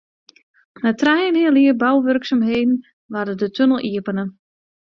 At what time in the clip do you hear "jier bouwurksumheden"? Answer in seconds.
1.63-2.73